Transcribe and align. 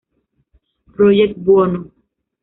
Project, 0.95 1.37
Buono!. 1.37 1.91